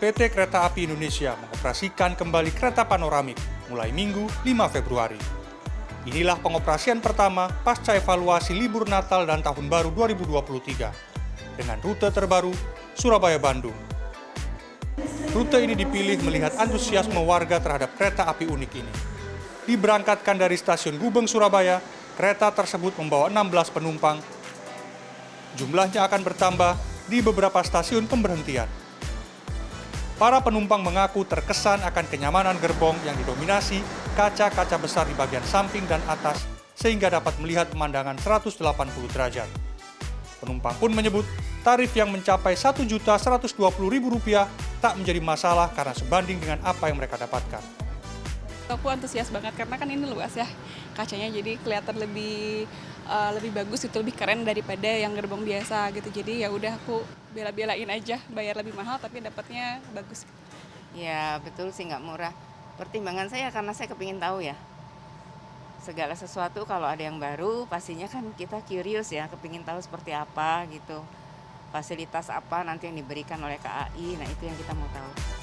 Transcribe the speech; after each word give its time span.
PT 0.00 0.32
Kereta 0.32 0.64
Api 0.64 0.88
Indonesia 0.88 1.36
mengoperasikan 1.36 2.16
kembali 2.16 2.56
kereta 2.56 2.88
panoramik 2.88 3.36
mulai 3.68 3.92
Minggu 3.92 4.24
5 4.48 4.48
Februari. 4.72 5.20
Inilah 6.08 6.40
pengoperasian 6.40 7.04
pertama 7.04 7.52
pasca 7.60 7.92
evaluasi 7.92 8.56
libur 8.56 8.88
Natal 8.88 9.28
dan 9.28 9.44
Tahun 9.44 9.68
Baru 9.68 9.92
2023 9.92 10.88
dengan 11.60 11.76
rute 11.84 12.08
terbaru 12.08 12.48
Surabaya-Bandung. 12.96 13.76
Rute 15.36 15.60
ini 15.60 15.76
dipilih 15.76 16.16
melihat 16.24 16.56
antusiasme 16.56 17.20
warga 17.20 17.60
terhadap 17.60 17.92
kereta 17.92 18.24
api 18.24 18.48
unik 18.48 18.72
ini. 18.80 18.92
Diberangkatkan 19.68 20.40
dari 20.40 20.56
stasiun 20.56 20.96
Gubeng, 20.96 21.28
Surabaya, 21.28 21.76
kereta 22.16 22.48
tersebut 22.48 22.96
membawa 22.96 23.28
16 23.28 23.68
penumpang. 23.76 24.16
Jumlahnya 25.60 26.08
akan 26.08 26.24
bertambah 26.24 26.72
di 27.04 27.20
beberapa 27.20 27.60
stasiun 27.60 28.08
pemberhentian. 28.08 28.88
Para 30.20 30.36
penumpang 30.44 30.84
mengaku 30.84 31.24
terkesan 31.24 31.80
akan 31.80 32.04
kenyamanan 32.04 32.60
gerbong 32.60 32.92
yang 33.08 33.16
didominasi 33.24 33.80
kaca-kaca 34.12 34.76
besar 34.76 35.08
di 35.08 35.16
bagian 35.16 35.40
samping 35.48 35.88
dan 35.88 35.96
atas 36.04 36.44
sehingga 36.76 37.08
dapat 37.08 37.40
melihat 37.40 37.72
pemandangan 37.72 38.20
180 38.20 38.60
derajat. 39.16 39.48
Penumpang 40.36 40.76
pun 40.76 40.92
menyebut 40.92 41.24
tarif 41.64 41.96
yang 41.96 42.12
mencapai 42.12 42.52
Rp1.120.000 42.52 44.44
tak 44.84 44.92
menjadi 45.00 45.24
masalah 45.24 45.72
karena 45.72 45.96
sebanding 45.96 46.36
dengan 46.36 46.60
apa 46.68 46.92
yang 46.92 47.00
mereka 47.00 47.16
dapatkan. 47.16 47.79
Aku 48.70 48.86
antusias 48.86 49.26
banget 49.34 49.50
karena 49.58 49.74
kan 49.74 49.88
ini 49.90 50.06
luas 50.06 50.30
ya 50.38 50.46
kacanya 50.94 51.26
jadi 51.26 51.58
kelihatan 51.58 51.98
lebih 51.98 52.70
uh, 53.10 53.34
lebih 53.34 53.50
bagus 53.50 53.82
itu 53.82 53.96
lebih 53.98 54.14
keren 54.14 54.46
daripada 54.46 54.86
yang 54.86 55.10
gerbong 55.12 55.42
biasa 55.42 55.90
gitu. 55.90 56.08
Jadi 56.22 56.46
ya 56.46 56.48
udah 56.54 56.78
aku 56.78 57.02
bela-belain 57.34 57.90
aja 57.90 58.22
bayar 58.30 58.54
lebih 58.62 58.72
mahal 58.78 59.02
tapi 59.02 59.18
dapatnya 59.18 59.82
bagus. 59.90 60.22
Ya 60.94 61.42
betul 61.42 61.74
sih 61.74 61.86
nggak 61.90 62.02
murah. 62.02 62.34
Pertimbangan 62.78 63.26
saya 63.28 63.50
karena 63.50 63.74
saya 63.74 63.90
kepingin 63.90 64.22
tahu 64.22 64.40
ya 64.46 64.54
segala 65.80 66.12
sesuatu 66.12 66.68
kalau 66.68 66.84
ada 66.84 67.00
yang 67.00 67.16
baru 67.16 67.64
pastinya 67.64 68.04
kan 68.04 68.36
kita 68.36 68.60
curious 68.68 69.08
ya 69.10 69.32
kepingin 69.32 69.66
tahu 69.66 69.82
seperti 69.82 70.14
apa 70.14 70.64
gitu. 70.70 71.02
Fasilitas 71.74 72.30
apa 72.30 72.66
nanti 72.66 72.90
yang 72.90 72.98
diberikan 72.98 73.38
oleh 73.42 73.58
KAI 73.58 74.18
nah 74.18 74.26
itu 74.26 74.42
yang 74.42 74.58
kita 74.58 74.74
mau 74.74 74.90
tahu 74.90 75.39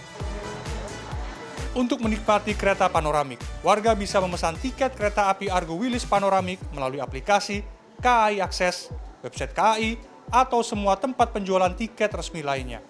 untuk 1.78 2.02
menikmati 2.02 2.58
kereta 2.58 2.89
panoramik, 2.89 3.38
warga 3.61 3.94
bisa 3.94 4.17
memesan 4.17 4.58
tiket 4.58 4.97
kereta 4.97 5.30
api 5.30 5.45
Argo 5.45 5.78
Wilis 5.78 6.09
Panoramik 6.09 6.58
melalui 6.73 6.97
aplikasi 6.97 7.61
KAI 8.02 8.42
Akses, 8.42 8.89
website 9.22 9.53
KAI, 9.53 10.02
atau 10.33 10.66
semua 10.66 10.98
tempat 10.98 11.30
penjualan 11.30 11.70
tiket 11.70 12.09
resmi 12.17 12.42
lainnya. 12.42 12.81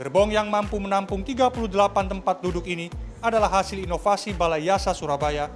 Gerbong 0.00 0.32
yang 0.32 0.48
mampu 0.48 0.80
menampung 0.80 1.20
38 1.20 1.68
tempat 2.08 2.40
duduk 2.40 2.64
ini 2.64 2.88
adalah 3.20 3.52
hasil 3.52 3.84
inovasi 3.84 4.32
Balai 4.32 4.64
Yasa 4.64 4.96
Surabaya 4.96 5.52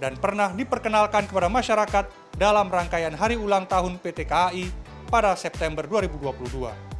dan 0.00 0.16
pernah 0.16 0.48
diperkenalkan 0.48 1.28
kepada 1.28 1.52
masyarakat 1.52 2.08
dalam 2.40 2.72
rangkaian 2.72 3.12
hari 3.12 3.36
ulang 3.36 3.68
tahun 3.68 4.00
PT 4.00 4.24
KAI 4.24 4.64
pada 5.12 5.36
September 5.36 5.84
2022. 5.84 6.91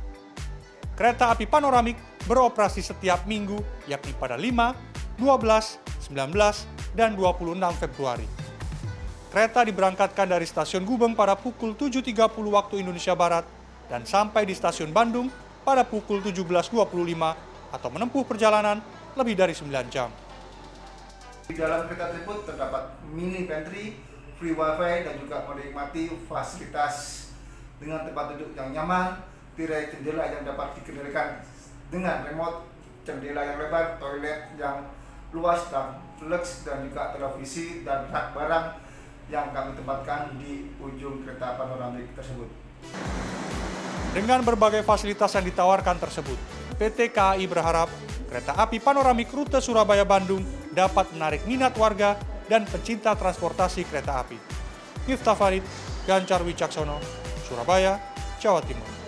Kereta 0.93 1.33
api 1.33 1.49
panoramik 1.49 1.97
beroperasi 2.29 2.85
setiap 2.85 3.25
minggu 3.25 3.57
yakni 3.89 4.13
pada 4.13 4.37
5, 4.37 4.77
12, 5.17 6.13
19, 6.13 6.93
dan 6.93 7.17
26 7.17 7.57
Februari. 7.81 8.29
Kereta 9.33 9.65
diberangkatkan 9.65 10.29
dari 10.29 10.45
stasiun 10.45 10.85
Gubeng 10.85 11.17
pada 11.17 11.33
pukul 11.33 11.73
7.30 11.73 12.13
waktu 12.53 12.85
Indonesia 12.85 13.17
Barat 13.17 13.49
dan 13.89 14.05
sampai 14.05 14.45
di 14.45 14.53
stasiun 14.53 14.93
Bandung 14.93 15.33
pada 15.65 15.89
pukul 15.89 16.21
17.25 16.21 16.69
atau 17.73 17.89
menempuh 17.89 18.29
perjalanan 18.29 18.85
lebih 19.17 19.33
dari 19.33 19.57
9 19.57 19.73
jam. 19.89 20.13
Di 21.49 21.57
dalam 21.57 21.89
kereta 21.89 22.13
tersebut 22.13 22.45
terdapat 22.45 23.01
mini 23.09 23.49
pantry, 23.49 23.97
free 24.37 24.53
wifi 24.53 25.09
dan 25.09 25.17
juga 25.17 25.49
menikmati 25.49 26.13
fasilitas 26.29 27.29
dengan 27.81 28.05
tempat 28.05 28.37
duduk 28.37 28.53
yang 28.53 28.77
nyaman, 28.77 29.32
tirai 29.57 29.93
jendela 29.93 30.25
yang 30.33 30.43
dapat 30.49 30.81
dikendalikan 30.81 31.45
dengan 31.93 32.25
remote 32.25 32.65
jendela 33.05 33.45
yang 33.45 33.59
lebar, 33.61 34.01
toilet 34.01 34.57
yang 34.57 34.89
luas 35.33 35.69
dan 35.69 36.01
lux 36.23 36.63
dan 36.65 36.87
juga 36.87 37.13
televisi 37.13 37.83
dan 37.83 38.07
rak 38.09 38.33
barang 38.33 38.67
yang 39.29 39.51
kami 39.51 39.75
tempatkan 39.75 40.37
di 40.39 40.71
ujung 40.79 41.25
kereta 41.25 41.57
panoramik 41.57 42.09
tersebut. 42.15 42.49
Dengan 44.13 44.45
berbagai 44.45 44.85
fasilitas 44.85 45.33
yang 45.33 45.49
ditawarkan 45.49 45.97
tersebut, 45.97 46.37
PT 46.77 47.17
KAI 47.17 47.49
berharap 47.49 47.89
kereta 48.29 48.53
api 48.61 48.77
panoramik 48.77 49.33
rute 49.33 49.57
Surabaya-Bandung 49.57 50.45
dapat 50.73 51.09
menarik 51.17 51.43
minat 51.49 51.73
warga 51.81 52.21
dan 52.45 52.69
pencinta 52.69 53.17
transportasi 53.17 53.89
kereta 53.89 54.21
api. 54.21 54.37
Miftah 55.09 55.35
Farid, 55.35 55.65
Gancar 56.05 56.45
Wicaksono, 56.45 57.01
Surabaya, 57.49 57.99
Jawa 58.37 58.61
Timur. 58.63 59.02